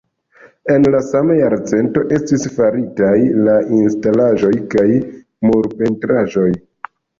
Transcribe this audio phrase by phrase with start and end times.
[0.75, 3.13] En la sama jarcento estis faritaj
[3.49, 4.89] la instalaĵoj kaj
[5.53, 6.51] murpentraĵoj.